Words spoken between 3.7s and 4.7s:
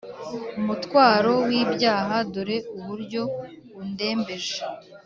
undembeje!